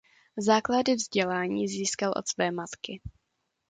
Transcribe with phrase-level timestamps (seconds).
[0.37, 3.01] Základy vzdělání získal od své matky.